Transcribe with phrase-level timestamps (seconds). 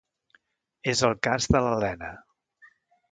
[0.93, 2.09] És el cas de l'Elena.